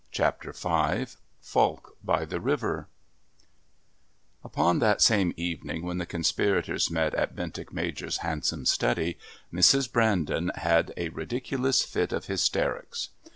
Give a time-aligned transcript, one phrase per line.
[0.11, 1.05] Chapter V
[1.41, 2.87] Falk by the River
[4.43, 9.19] Upon that same evening when the conspirators met in Bentinck Major's handsome study
[9.53, 9.91] Mrs.
[9.93, 13.09] Brandon had a ridiculous fit of hysterics.